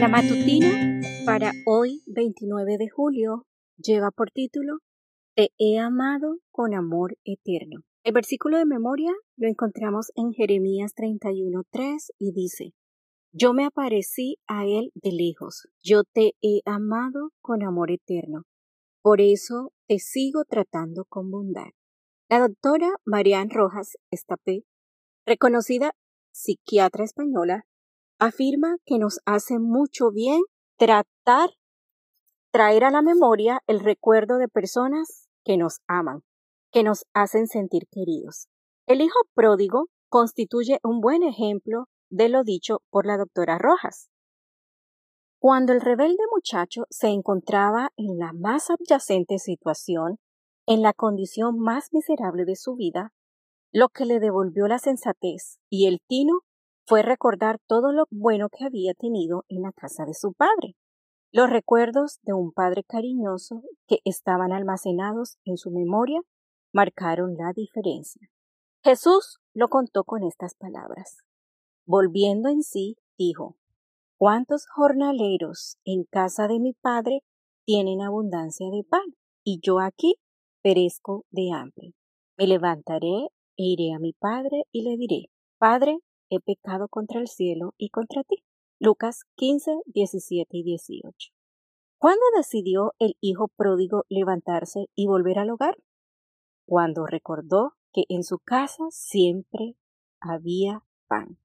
[0.00, 4.78] La matutina para hoy 29 de julio lleva por título
[5.36, 7.82] Te he amado con amor eterno.
[8.02, 12.72] El versículo de memoria lo encontramos en Jeremías 31.3 y dice,
[13.32, 18.42] Yo me aparecí a él de lejos, yo te he amado con amor eterno,
[19.00, 21.70] por eso te sigo tratando con bondad.
[22.28, 24.64] La doctora Marianne Rojas Estapé,
[25.24, 25.92] reconocida
[26.32, 27.64] psiquiatra española,
[28.18, 30.40] afirma que nos hace mucho bien
[30.76, 31.50] tratar,
[32.52, 36.22] traer a la memoria el recuerdo de personas que nos aman,
[36.70, 38.48] que nos hacen sentir queridos.
[38.86, 44.10] El hijo pródigo constituye un buen ejemplo de lo dicho por la doctora Rojas.
[45.38, 50.18] Cuando el rebelde muchacho se encontraba en la más adyacente situación,
[50.66, 53.12] en la condición más miserable de su vida,
[53.72, 56.40] lo que le devolvió la sensatez y el tino
[56.86, 60.76] fue recordar todo lo bueno que había tenido en la casa de su padre.
[61.32, 66.20] Los recuerdos de un padre cariñoso que estaban almacenados en su memoria
[66.72, 68.28] marcaron la diferencia.
[68.82, 71.18] Jesús lo contó con estas palabras.
[71.86, 73.56] Volviendo en sí, dijo,
[74.16, 77.20] ¿Cuántos jornaleros en casa de mi padre
[77.64, 79.16] tienen abundancia de pan?
[79.42, 80.16] Y yo aquí
[80.62, 81.94] perezco de hambre.
[82.36, 85.98] Me levantaré e iré a mi padre y le diré, Padre,
[86.34, 88.44] he pecado contra el cielo y contra ti.
[88.78, 91.30] Lucas 15, 17 y 18.
[91.98, 95.76] ¿Cuándo decidió el hijo pródigo levantarse y volver al hogar?
[96.66, 99.76] Cuando recordó que en su casa siempre
[100.20, 101.38] había pan.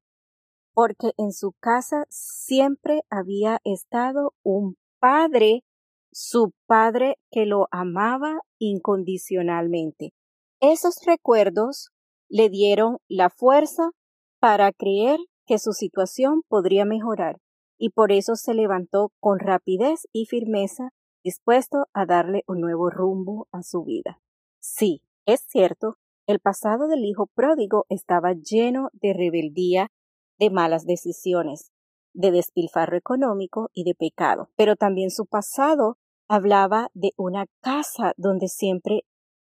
[0.73, 5.63] Porque en su casa siempre había estado un padre,
[6.11, 10.13] su padre que lo amaba incondicionalmente.
[10.59, 11.91] Esos recuerdos
[12.27, 13.91] le dieron la fuerza
[14.39, 17.39] para creer que su situación podría mejorar,
[17.77, 20.89] y por eso se levantó con rapidez y firmeza,
[21.23, 24.21] dispuesto a darle un nuevo rumbo a su vida.
[24.59, 29.87] Sí, es cierto, el pasado del hijo pródigo estaba lleno de rebeldía,
[30.37, 31.71] de malas decisiones,
[32.13, 35.97] de despilfarro económico y de pecado, pero también su pasado
[36.29, 39.03] hablaba de una casa donde siempre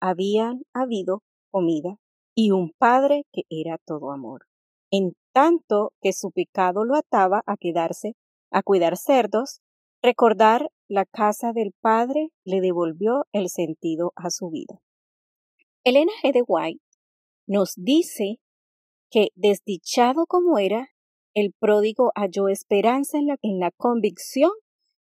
[0.01, 1.97] habían habido comida
[2.35, 4.47] y un padre que era todo amor
[4.97, 8.15] en tanto que su pecado lo ataba a quedarse
[8.53, 9.61] a cuidar cerdos,
[10.01, 14.81] recordar la casa del Padre le devolvió el sentido a su vida.
[15.83, 16.33] Elena G.
[16.33, 16.85] de White
[17.49, 18.39] nos dice
[19.11, 20.91] que desdichado como era,
[21.35, 24.53] el pródigo halló esperanza en la, en la convicción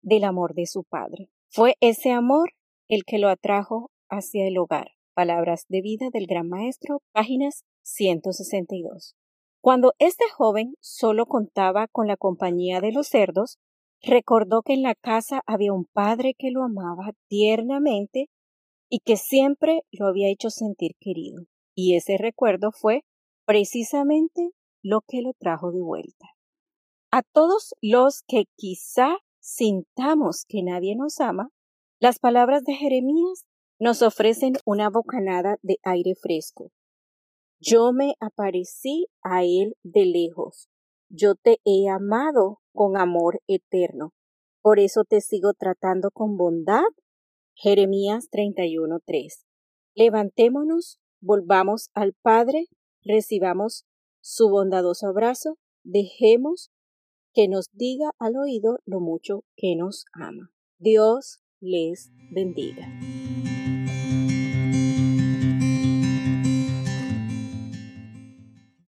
[0.01, 1.29] del amor de su padre.
[1.49, 2.51] Fue ese amor
[2.87, 4.91] el que lo atrajo hacia el hogar.
[5.13, 9.15] Palabras de vida del Gran Maestro, páginas 162.
[9.63, 13.59] Cuando este joven solo contaba con la compañía de los cerdos,
[14.01, 18.29] recordó que en la casa había un padre que lo amaba tiernamente
[18.89, 21.45] y que siempre lo había hecho sentir querido.
[21.73, 23.05] Y ese recuerdo fue
[23.45, 24.49] precisamente
[24.81, 26.27] lo que lo trajo de vuelta.
[27.09, 31.51] A todos los que quizá sintamos que nadie nos ama,
[32.01, 33.45] las palabras de Jeremías
[33.79, 36.73] nos ofrecen una bocanada de aire fresco,
[37.65, 40.69] yo me aparecí a él de lejos.
[41.09, 44.13] Yo te he amado con amor eterno.
[44.61, 46.83] Por eso te sigo tratando con bondad.
[47.55, 49.45] Jeremías 31:3.
[49.95, 52.67] Levantémonos, volvamos al Padre,
[53.03, 53.85] recibamos
[54.21, 56.71] su bondadoso abrazo, dejemos
[57.33, 60.51] que nos diga al oído lo mucho que nos ama.
[60.79, 62.87] Dios les bendiga.